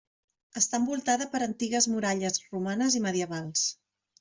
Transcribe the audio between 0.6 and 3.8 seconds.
Està envoltada per antigues muralles romanes i medievals.